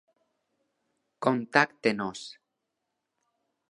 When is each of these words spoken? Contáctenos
Contáctenos 1.23 2.21